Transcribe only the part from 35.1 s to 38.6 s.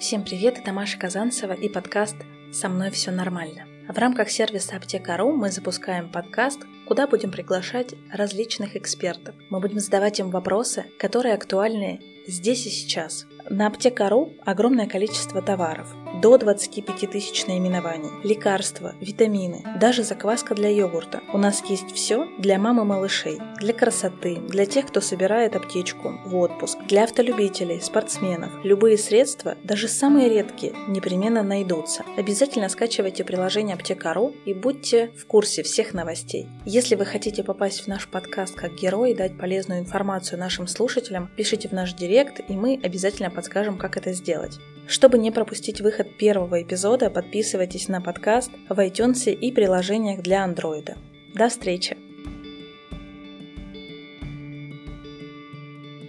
в курсе всех новостей. Если вы хотите попасть в наш подкаст